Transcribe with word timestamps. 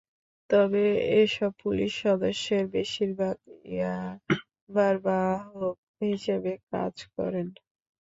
তবে 0.49 0.83
এসব 1.21 1.51
পুলিশ 1.63 1.91
সদস্যের 2.03 2.63
বেশির 2.73 3.11
ভাগ 3.19 3.35
ইয়াবার 3.71 4.95
বাহক 5.05 5.77
হিসেবে 6.03 6.51
কাজ 6.69 6.95
করেন। 7.15 7.47